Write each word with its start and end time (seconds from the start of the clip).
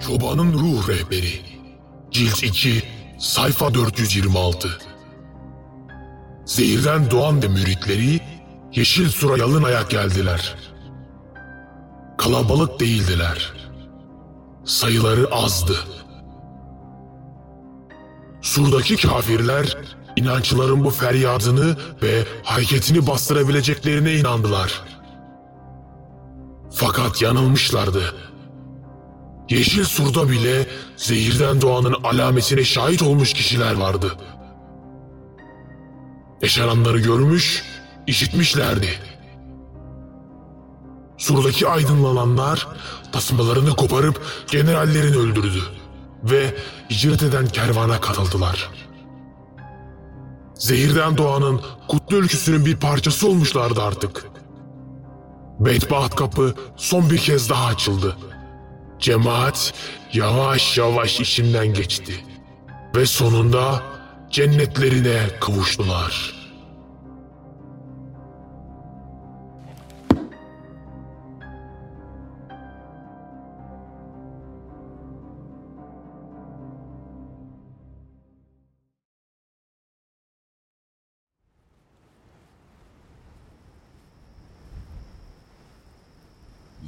Çobanın 0.00 0.52
Ruh 0.52 0.88
Rehberi 0.88 1.40
Cilt 2.10 2.42
2 2.42 2.82
Sayfa 3.18 3.74
426 3.74 4.78
Zehirden 6.44 7.10
doğan 7.10 7.42
ve 7.42 7.48
müritleri 7.48 8.20
Yeşil 8.74 9.08
Sur'a 9.08 9.36
yalın 9.36 9.62
ayak 9.62 9.90
geldiler. 9.90 10.56
Kalabalık 12.18 12.80
değildiler. 12.80 13.52
Sayıları 14.64 15.34
azdı. 15.34 15.76
Sur'daki 18.42 18.96
kafirler 18.96 19.76
inançların 20.16 20.84
bu 20.84 20.90
feryadını 20.90 21.76
ve 22.02 22.24
hareketini 22.42 23.06
bastırabileceklerine 23.06 24.14
inandılar. 24.14 24.82
Fakat 26.70 27.22
yanılmışlardı. 27.22 28.29
Yeşil 29.50 29.84
Sur'da 29.84 30.28
bile 30.28 30.66
zehirden 30.96 31.60
doğanın 31.60 31.96
alametine 32.04 32.64
şahit 32.64 33.02
olmuş 33.02 33.32
kişiler 33.32 33.74
vardı. 33.74 34.12
Yaşananları 36.42 36.98
görmüş, 36.98 37.64
işitmişlerdi. 38.06 38.88
Sur'daki 41.18 41.68
aydınlananlar 41.68 42.68
tasmalarını 43.12 43.76
koparıp 43.76 44.20
generallerini 44.50 45.16
öldürdü 45.16 45.62
ve 46.24 46.54
hicret 46.90 47.22
eden 47.22 47.46
kervana 47.46 48.00
katıldılar. 48.00 48.70
Zehirden 50.54 51.16
doğanın 51.16 51.60
kutlu 51.88 52.16
ülküsünün 52.16 52.66
bir 52.66 52.76
parçası 52.76 53.28
olmuşlardı 53.28 53.82
artık. 53.82 54.26
Bedbaht 55.60 56.16
kapı 56.16 56.54
son 56.76 57.10
bir 57.10 57.18
kez 57.18 57.50
daha 57.50 57.66
açıldı. 57.66 58.16
Cemaat 59.00 59.74
yavaş 60.12 60.78
yavaş 60.78 61.20
işinden 61.20 61.74
geçti. 61.74 62.12
Ve 62.96 63.06
sonunda 63.06 63.82
cennetlerine 64.30 65.18
kavuştular. 65.40 66.39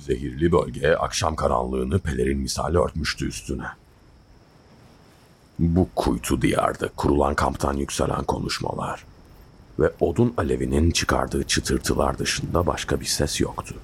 Zehirli 0.07 0.53
bölge 0.53 0.95
akşam 0.95 1.37
karanlığını 1.37 1.99
pelerin 1.99 2.39
misali 2.39 2.79
örtmüştü 2.79 3.29
üstüne. 3.29 3.67
Bu 5.59 5.89
kuytu 5.97 6.43
diyarda 6.43 6.89
kurulan 6.97 7.35
kamptan 7.35 7.75
yükselen 7.75 8.25
konuşmalar 8.25 9.05
ve 9.79 9.93
odun 10.01 10.35
alevinin 10.37 10.91
çıkardığı 10.91 11.45
çıtırtılar 11.45 12.19
dışında 12.19 12.67
başka 12.67 13.01
bir 13.01 13.05
ses 13.05 13.41
yoktu. 13.41 13.75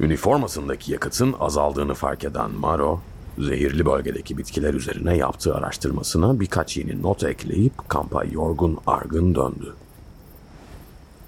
Üniformasındaki 0.00 0.92
yakıtın 0.92 1.34
azaldığını 1.40 1.94
fark 1.94 2.24
eden 2.24 2.50
Maro, 2.50 3.00
zehirli 3.38 3.86
bölgedeki 3.86 4.38
bitkiler 4.38 4.74
üzerine 4.74 5.16
yaptığı 5.16 5.54
araştırmasına 5.54 6.40
birkaç 6.40 6.76
yeni 6.76 7.02
not 7.02 7.24
ekleyip 7.24 7.88
kampa 7.88 8.24
yorgun 8.24 8.78
argın 8.86 9.34
döndü. 9.34 9.74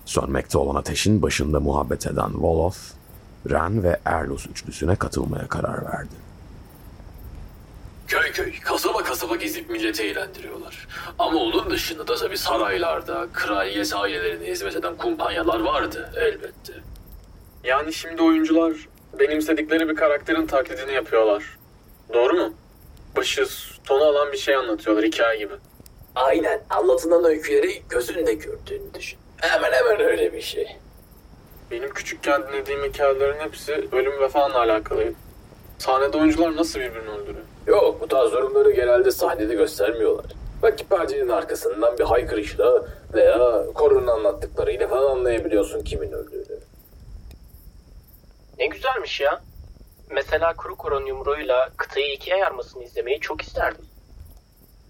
Sönmekte 0.04 0.58
olan 0.58 0.74
ateşin 0.74 1.22
başında 1.22 1.60
muhabbet 1.60 2.06
eden 2.06 2.42
Voloth, 2.42 2.78
Ren 3.50 3.82
ve 3.82 4.00
Erlus 4.04 4.46
üçlüsüne 4.46 4.96
katılmaya 4.96 5.48
karar 5.48 5.84
verdi. 5.84 6.14
Köy 8.06 8.32
köy, 8.32 8.60
kasaba 8.60 9.02
kasaba 9.02 9.36
gezip 9.36 9.70
milleti 9.70 10.02
eğlendiriyorlar. 10.02 10.88
Ama 11.18 11.38
onun 11.38 11.70
dışında 11.70 12.08
da 12.08 12.14
tabii 12.16 12.38
saraylarda, 12.38 13.26
kraliyet 13.32 13.94
ailelerini 13.94 14.46
hizmet 14.46 14.76
eden 14.76 14.96
kumpanyalar 14.96 15.60
vardı 15.60 16.12
elbette. 16.16 16.91
Yani 17.64 17.92
şimdi 17.92 18.22
oyuncular 18.22 18.72
benimsedikleri 19.18 19.88
bir 19.88 19.96
karakterin 19.96 20.46
taklidini 20.46 20.92
yapıyorlar. 20.92 21.58
Doğru 22.14 22.32
mu? 22.34 22.54
Başı 23.16 23.46
sonu 23.88 24.04
alan 24.04 24.32
bir 24.32 24.38
şey 24.38 24.54
anlatıyorlar 24.54 25.04
hikaye 25.04 25.38
gibi. 25.38 25.54
Aynen, 26.14 26.60
anlatılan 26.70 27.24
öyküleri 27.24 27.82
gözünde 27.88 28.34
gördüğünü 28.34 28.94
düşün. 28.94 29.18
Hemen 29.36 29.72
hemen 29.72 30.00
öyle 30.00 30.32
bir 30.32 30.40
şey. 30.40 30.76
Benim 31.70 31.90
küçükken 31.94 32.42
dinlediğim 32.48 32.84
hikayelerin 32.84 33.38
hepsi 33.40 33.88
ölüm 33.92 34.20
ve 34.20 34.28
falanla 34.28 34.58
alakalıydı. 34.58 35.14
Sahnede 35.78 36.16
oyuncular 36.18 36.56
nasıl 36.56 36.80
birbirini 36.80 37.10
öldürüyor? 37.10 37.44
Yok, 37.66 38.00
bu 38.00 38.08
tarz 38.08 38.32
durumları 38.32 38.70
genelde 38.70 39.10
sahnede 39.10 39.54
göstermiyorlar. 39.54 40.26
Belki 40.62 40.84
perdenin 40.84 41.28
arkasından 41.28 41.98
bir 41.98 42.04
haykırışla 42.04 42.84
veya 43.14 43.64
korunun 43.74 44.06
anlattıklarıyla 44.06 44.88
falan 44.88 45.10
anlayabiliyorsun 45.10 45.82
kimin 45.84 46.12
öldüğünü. 46.12 46.41
Ne 48.58 48.66
güzelmiş 48.66 49.20
ya. 49.20 49.40
Mesela 50.10 50.54
Kuru 50.56 50.76
Koron 50.76 51.06
yumruğuyla 51.06 51.70
kıtayı 51.76 52.12
ikiye 52.12 52.36
yarmasını 52.36 52.84
izlemeyi 52.84 53.20
çok 53.20 53.42
isterdim. 53.42 53.84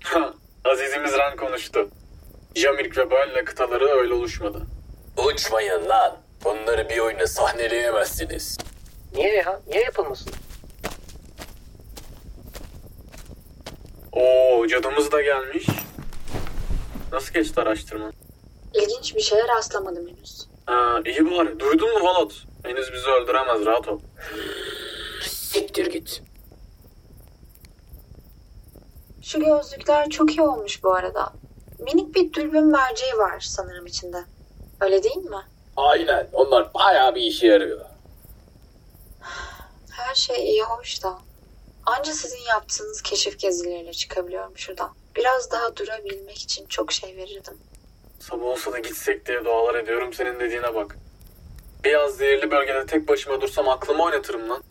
Ha, 0.05 0.35
Azizimiz 0.65 1.13
Ren 1.13 1.37
konuştu. 1.37 1.89
Jamirk 2.55 2.99
ve 2.99 3.11
Bael'le 3.11 3.45
kıtaları 3.45 3.89
öyle 3.89 4.15
oluşmadı. 4.15 4.63
Uçmayın 5.27 5.89
lan. 5.89 6.17
Bunları 6.45 6.89
bir 6.89 6.99
oyuna 6.99 7.27
sahneleyemezsiniz. 7.27 8.59
Niye 9.15 9.35
ya? 9.37 9.61
Niye 9.69 9.83
yapılmasın? 9.83 10.33
Oo 14.13 14.67
cadımız 14.67 15.13
da 15.13 15.23
gelmiş. 15.23 15.67
Nasıl 17.13 17.35
geçti 17.35 17.61
araştırma? 17.61 18.11
İlginç 18.75 19.17
bir 19.17 19.21
şeye 19.21 19.49
rastlamadım 19.49 20.09
henüz. 20.09 20.47
Ha, 20.67 21.01
iyi 21.05 21.31
bari. 21.31 21.61
Duydun 21.61 21.93
mu 21.99 22.05
Valot? 22.07 22.45
Henüz 22.63 22.93
bizi 22.93 23.11
öldüremez 23.11 23.67
rahat 23.67 23.89
ol. 23.89 24.01
Siktir 25.23 25.87
git. 25.87 26.23
Şu 29.23 29.41
gözlükler 29.41 30.09
çok 30.11 30.31
iyi 30.31 30.43
olmuş 30.43 30.83
bu 30.85 30.95
arada. 30.95 31.33
Minik 31.79 32.15
bir 32.15 32.33
dürbün 32.33 32.65
merceği 32.67 33.13
var 33.17 33.41
sanırım 33.41 33.87
içinde. 33.87 34.25
Öyle 34.81 35.03
değil 35.03 35.17
mi? 35.17 35.43
Aynen, 35.77 36.29
onlar 36.33 36.75
bayağı 36.75 37.15
bir 37.15 37.21
işe 37.21 37.47
yarıyor. 37.47 37.81
Her 39.91 40.15
şey 40.15 40.45
iyi 40.51 40.63
hoş 40.63 41.03
da. 41.03 41.19
Anca 41.87 42.13
sizin 42.13 42.41
yaptığınız 42.49 43.03
keşif 43.03 43.39
gezileriyle 43.39 43.93
çıkabiliyorum 43.93 44.59
şuradan. 44.59 44.91
Biraz 45.17 45.51
daha 45.51 45.77
durabilmek 45.77 46.39
için 46.39 46.67
çok 46.67 46.93
şey 46.93 47.17
verirdim. 47.17 47.59
Sabah 48.21 48.45
olsa 48.45 48.73
da 48.73 48.79
gitsek 48.79 49.27
diye 49.27 49.45
dualar 49.45 49.75
ediyorum 49.75 50.13
senin 50.13 50.41
dediğine 50.41 50.75
bak. 50.75 50.97
Biraz 51.85 52.17
zehirli 52.17 52.51
bölgede 52.51 52.87
tek 52.87 53.09
başıma 53.09 53.41
dursam 53.41 53.69
aklımı 53.69 54.03
oynatırım 54.03 54.49
lan. 54.49 54.63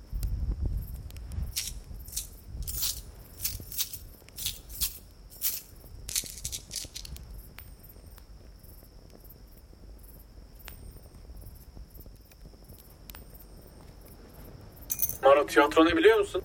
Maro 15.23 15.45
tiyatro 15.45 15.85
ne 15.85 15.97
biliyor 15.97 16.19
musun? 16.19 16.41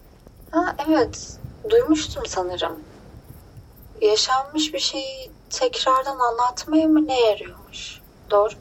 Ha 0.50 0.76
evet. 0.88 1.38
Duymuştum 1.70 2.26
sanırım. 2.26 2.80
Yaşanmış 4.00 4.74
bir 4.74 4.78
şeyi 4.78 5.30
tekrardan 5.50 6.19
anlatmaya 6.19 6.86
mı 6.86 7.06
ne 7.06 7.20
yarıyormuş? 7.20 8.00
Doğru? 8.30 8.52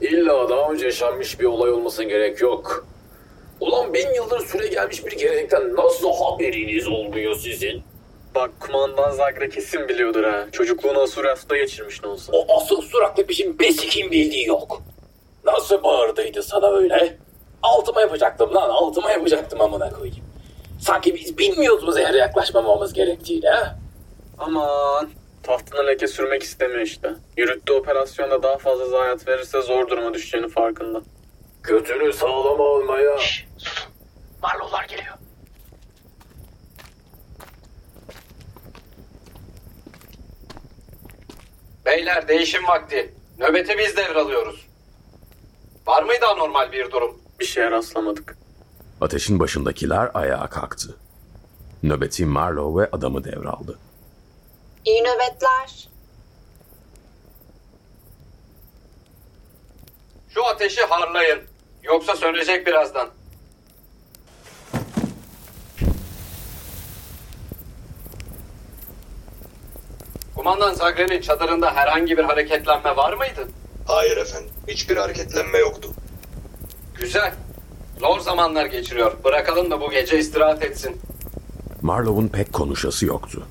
İlla 0.00 0.48
daha 0.48 0.72
önce 0.72 0.86
yaşanmış 0.86 1.40
bir 1.40 1.44
olay 1.44 1.70
olmasına 1.70 2.04
gerek 2.04 2.40
yok. 2.40 2.86
Ulan 3.60 3.94
bin 3.94 4.14
yıldır 4.14 4.46
süre 4.46 4.66
gelmiş 4.66 5.06
bir 5.06 5.12
gelenekten 5.12 5.76
nasıl 5.76 6.12
haberiniz 6.12 6.88
olmuyor 6.88 7.34
sizin? 7.34 7.82
Bak 8.34 8.50
kumandan 8.60 9.10
Zagre 9.10 9.48
kesin 9.48 9.88
biliyordur 9.88 10.24
ha. 10.24 10.46
Çocukluğunu 10.52 11.00
Asuryas'ta 11.00 11.56
geçirmiş 11.56 12.02
ne 12.02 12.08
olsa. 12.08 12.32
O 12.32 12.56
asıl 12.56 12.82
suratlı 12.82 13.28
biçim 13.28 13.58
besikin 13.58 14.10
bildiği 14.10 14.46
yok. 14.46 14.82
Nasıl 15.44 15.82
bağırdıydı 15.82 16.42
sana 16.42 16.70
öyle? 16.70 17.18
Altıma 17.62 18.00
yapacaktım 18.00 18.54
lan 18.54 18.68
altıma 18.68 19.10
yapacaktım 19.10 19.60
amına 19.60 19.90
koyayım. 19.90 20.24
Sanki 20.80 21.14
biz 21.14 21.38
bilmiyoruz 21.38 21.84
mu 21.84 21.92
zehre 21.92 22.16
yaklaşmamamız 22.18 22.92
gerektiğini 22.92 23.48
ha? 23.48 23.78
Aman. 24.38 25.10
Tahtına 25.42 25.82
leke 25.82 26.06
sürmek 26.08 26.42
istemiyor 26.42 26.80
işte. 26.80 27.14
Yürüttüğü 27.36 27.72
operasyonda 27.72 28.42
daha 28.42 28.58
fazla 28.58 28.86
zayiat 28.86 29.28
verirse 29.28 29.62
zor 29.62 29.88
duruma 29.88 30.14
düşeceğini 30.14 30.48
farkında. 30.48 31.02
Götünü 31.62 32.12
sağlama 32.12 32.64
olmaya. 32.64 33.18
Şşş 33.18 33.46
susun. 33.58 33.92
Marlow'lar 34.42 34.84
geliyor. 34.84 35.14
Beyler 41.86 42.28
değişim 42.28 42.66
vakti. 42.66 43.14
Nöbeti 43.38 43.78
biz 43.78 43.96
devralıyoruz. 43.96 44.66
Var 45.86 46.02
mıydı 46.02 46.26
anormal 46.26 46.72
bir 46.72 46.90
durum? 46.90 47.18
Bir 47.40 47.44
şeye 47.44 47.70
rastlamadık. 47.70 48.36
Ateşin 49.00 49.40
başındakiler 49.40 50.10
ayağa 50.14 50.46
kalktı. 50.46 50.96
Nöbeti 51.82 52.26
Marlowe 52.26 52.82
ve 52.82 52.88
adamı 52.92 53.24
devraldı. 53.24 53.78
İyi 54.88 55.02
nöbetler. 55.02 55.88
Şu 60.28 60.46
ateşi 60.46 60.80
harlayın. 60.84 61.40
Yoksa 61.82 62.16
sönecek 62.16 62.66
birazdan. 62.66 63.08
Kumandan 70.36 70.74
Zagre'nin 70.74 71.20
çadırında 71.20 71.74
herhangi 71.74 72.18
bir 72.18 72.24
hareketlenme 72.24 72.96
var 72.96 73.12
mıydı? 73.12 73.48
Hayır 73.86 74.16
efendim. 74.16 74.50
Hiçbir 74.68 74.96
hareketlenme 74.96 75.58
yoktu. 75.58 75.88
Güzel. 76.94 77.34
Zor 78.00 78.20
zamanlar 78.20 78.66
geçiriyor. 78.66 79.24
Bırakalım 79.24 79.70
da 79.70 79.80
bu 79.80 79.90
gece 79.90 80.18
istirahat 80.18 80.62
etsin. 80.62 81.00
Marlowe'un 81.82 82.28
pek 82.28 82.52
konuşası 82.52 83.06
yoktu. 83.06 83.46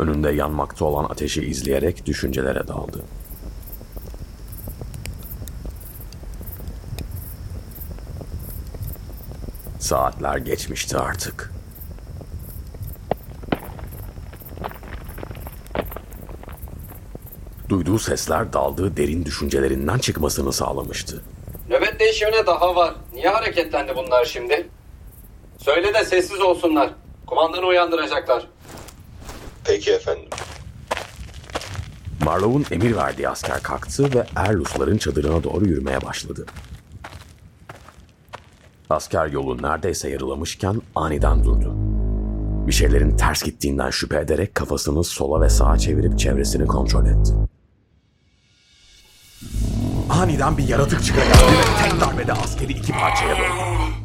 Önünde 0.00 0.30
yanmakta 0.30 0.84
olan 0.84 1.04
ateşi 1.04 1.42
izleyerek 1.44 2.06
düşüncelere 2.06 2.68
daldı. 2.68 3.04
Saatler 9.78 10.36
geçmişti 10.36 10.98
artık. 10.98 11.52
Duyduğu 17.68 17.98
sesler 17.98 18.52
daldığı 18.52 18.96
derin 18.96 19.24
düşüncelerinden 19.24 19.98
çıkmasını 19.98 20.52
sağlamıştı. 20.52 21.24
Nöbet 21.68 22.00
değişimine 22.00 22.46
daha 22.46 22.76
var. 22.76 22.94
Niye 23.14 23.28
hareketlendi 23.28 23.92
bunlar 23.96 24.24
şimdi? 24.24 24.68
Söyle 25.58 25.94
de 25.94 26.04
sessiz 26.04 26.40
olsunlar. 26.40 26.90
Kumandanı 27.26 27.66
uyandıracaklar. 27.66 28.49
Peki 29.64 29.90
efendim. 29.90 30.28
Marlowe'un 32.24 32.66
emir 32.70 32.96
verdiği 32.96 33.28
asker 33.28 33.62
kalktı 33.62 34.14
ve 34.14 34.26
Erlusların 34.36 34.98
çadırına 34.98 35.44
doğru 35.44 35.66
yürümeye 35.68 36.02
başladı. 36.02 36.46
Asker 38.90 39.26
yolu 39.26 39.62
neredeyse 39.62 40.10
yarılamışken 40.10 40.82
aniden 40.94 41.44
durdu. 41.44 41.74
Bir 42.66 42.72
şeylerin 42.72 43.16
ters 43.16 43.42
gittiğinden 43.42 43.90
şüphe 43.90 44.18
ederek 44.18 44.54
kafasını 44.54 45.04
sola 45.04 45.40
ve 45.40 45.48
sağa 45.48 45.78
çevirip 45.78 46.18
çevresini 46.18 46.66
kontrol 46.66 47.06
etti. 47.06 47.32
Aniden 50.10 50.58
bir 50.58 50.68
yaratık 50.68 51.04
çıkageldi 51.04 51.32
ve 51.34 51.90
tek 51.90 52.00
darbede 52.00 52.32
askeri 52.32 52.72
iki 52.72 52.92
parçaya 52.92 53.38
böldü. 53.38 53.99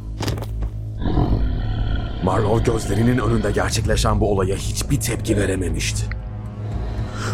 Marlowe 2.25 2.71
gözlerinin 2.71 3.17
önünde 3.17 3.51
gerçekleşen 3.51 4.19
bu 4.19 4.31
olaya 4.31 4.55
hiçbir 4.55 4.99
tepki 4.99 5.37
verememişti. 5.37 6.05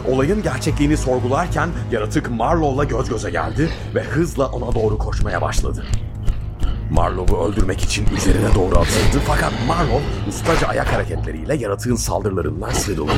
Olayın 0.07 0.43
gerçekliğini 0.43 0.97
sorgularken 0.97 1.69
yaratık 1.91 2.31
Marlow'la 2.31 2.83
göz 2.83 3.09
göze 3.09 3.31
geldi 3.31 3.69
ve 3.95 4.03
hızla 4.03 4.47
ona 4.47 4.75
doğru 4.75 4.97
koşmaya 4.97 5.41
başladı. 5.41 5.85
Marlow'u 6.91 7.43
öldürmek 7.45 7.81
için 7.81 8.05
üzerine 8.17 8.55
doğru 8.55 8.79
atıldı 8.79 9.21
fakat 9.27 9.53
Marlow 9.67 10.01
ustaca 10.29 10.67
ayak 10.67 10.93
hareketleriyle 10.93 11.55
yaratığın 11.55 11.95
saldırılarından 11.95 12.69
sıyrıldı. 12.69 13.11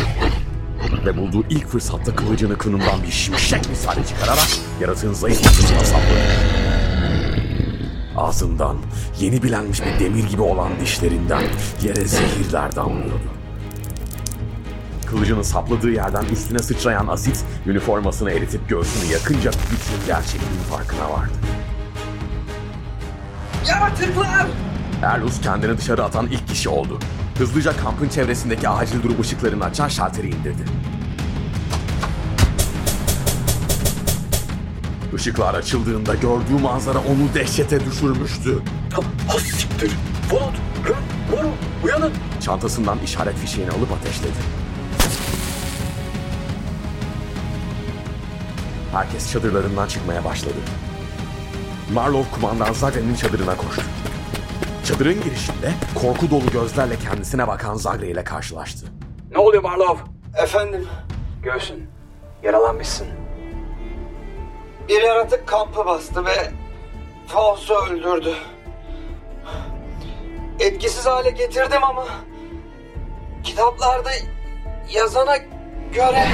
Ve 1.05 1.17
bulduğu 1.17 1.43
ilk 1.49 1.67
fırsatta 1.67 2.15
kılıcını 2.15 2.57
kınından 2.57 3.03
bir 3.07 3.11
şimşek 3.11 3.69
misali 3.69 4.07
çıkararak 4.07 4.47
yaratığın 4.81 5.13
zayıf 5.13 5.45
noktasına 5.45 5.79
sapladı. 5.79 6.72
Ağzından 8.33 8.77
yeni 9.19 9.44
bilenmiş 9.44 9.81
bir 9.85 10.00
demir 10.06 10.24
gibi 10.30 10.41
olan 10.41 10.71
dişlerinden 10.81 11.41
yere 11.83 12.06
zehirler 12.06 12.75
damlıyordu. 12.75 13.31
Kılıcını 15.09 15.44
sapladığı 15.44 15.91
yerden 15.91 16.25
üstüne 16.25 16.59
sıçrayan 16.59 17.07
asit 17.07 17.45
üniformasını 17.68 18.31
eritip 18.31 18.69
göğsünü 18.69 19.12
yakınca 19.12 19.51
bütün 19.51 20.07
gerçekliğin 20.07 20.63
farkına 20.71 21.09
vardı. 21.09 21.33
Yaratıklar! 23.68 24.47
Erlus 25.03 25.41
kendini 25.41 25.77
dışarı 25.77 26.03
atan 26.03 26.27
ilk 26.27 26.47
kişi 26.47 26.69
oldu. 26.69 27.00
Hızlıca 27.38 27.77
kampın 27.77 28.09
çevresindeki 28.09 28.69
acil 28.69 29.03
durum 29.03 29.21
ışıklarını 29.21 29.65
açan 29.65 29.88
şalteri 29.88 30.27
indirdi. 30.27 30.63
Işıklar 35.15 35.54
açıldığında 35.54 36.15
gördüğü 36.15 36.62
manzara 36.62 36.98
onu 36.98 37.33
dehşete 37.36 37.86
düşürmüştü. 37.86 38.60
Ha 39.27 39.39
siktir. 39.39 39.92
Rın, 40.88 40.95
Boru, 41.31 41.50
uyanın. 41.83 42.12
Çantasından 42.42 43.00
işaret 43.00 43.36
fişeğini 43.36 43.71
alıp 43.71 43.92
ateşledi. 43.92 44.38
Herkes 48.92 49.31
çadırlarından 49.31 49.88
çıkmaya 49.88 50.25
başladı. 50.25 50.54
Marlow 51.94 52.31
kumandan 52.36 52.74
Zagre'nin 52.74 53.15
çadırına 53.15 53.57
koştu. 53.57 53.83
Çadırın 54.86 55.24
girişinde 55.24 55.71
korku 55.95 56.30
dolu 56.30 56.45
gözlerle 56.51 57.00
kendisine 57.00 57.48
bakan 57.48 57.75
Zagre 57.75 58.07
ile 58.07 58.24
karşılaştı. 58.24 58.86
Ne 59.31 59.38
oluyor 59.38 59.63
Marlov? 59.63 59.98
Efendim, 60.44 60.86
Göğsün. 61.44 61.88
Yaralanmışsın. 62.44 63.07
Bir 64.88 65.01
yaratık 65.01 65.47
kampı 65.47 65.85
bastı 65.85 66.25
ve 66.25 66.51
Faust'u 67.27 67.75
öldürdü. 67.75 68.35
Etkisiz 70.59 71.06
hale 71.06 71.30
getirdim 71.30 71.83
ama 71.83 72.06
kitaplarda 73.44 74.09
yazana 74.94 75.38
göre... 75.94 76.27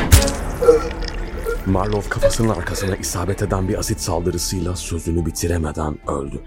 Marlow 1.66 2.10
kafasının 2.10 2.50
arkasına 2.50 2.96
isabet 2.96 3.42
eden 3.42 3.68
bir 3.68 3.80
asit 3.80 4.02
saldırısıyla 4.02 4.76
sözünü 4.76 5.26
bitiremeden 5.26 6.10
öldü. 6.10 6.44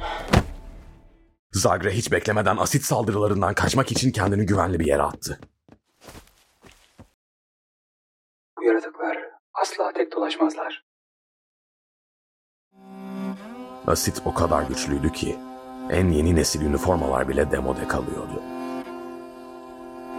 Zagre 1.53 1.91
hiç 1.91 2.13
beklemeden 2.13 2.57
asit 2.57 2.85
saldırılarından 2.85 3.55
kaçmak 3.55 3.93
için 3.93 4.11
kendini 4.13 4.47
güvenli 4.47 4.81
bir 4.81 4.87
yere 4.87 5.03
attı. 5.03 5.41
Bu 8.59 8.65
yaratıklar 8.65 9.19
asla 9.55 9.93
tek 9.93 10.13
dolaşmazlar. 10.13 10.85
Asit 13.87 14.23
o 14.25 14.35
kadar 14.35 14.63
güçlüydü 14.63 15.13
ki 15.13 15.37
en 15.91 16.09
yeni 16.09 16.37
nesil 16.37 16.63
üniformalar 16.63 17.29
bile 17.29 17.51
demode 17.51 17.89
kalıyordu. 17.89 18.43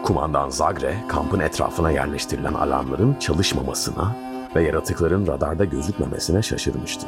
Kumandan 0.03 0.50
Zagre 0.50 0.96
kampın 1.08 1.39
etrafına 1.39 1.91
yerleştirilen 1.91 2.53
alarmların 2.53 3.15
çalışmamasına 3.20 4.15
ve 4.55 4.63
yaratıkların 4.63 5.27
radarda 5.27 5.65
gözükmemesine 5.65 6.41
şaşırmıştı. 6.41 7.08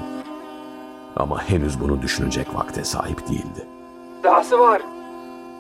Ama 1.16 1.42
henüz 1.50 1.82
bunu 1.82 2.02
düşünecek 2.02 2.56
vakte 2.56 2.84
sahip 2.84 3.28
değildi. 3.28 3.68
Dahası 4.24 4.60
var. 4.60 4.82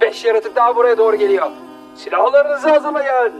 Beş 0.01 0.25
yaratık 0.25 0.55
daha 0.55 0.75
buraya 0.75 0.97
doğru 0.97 1.15
geliyor. 1.15 1.51
Silahlarınızı 1.95 2.69
hazırlayın. 2.69 3.33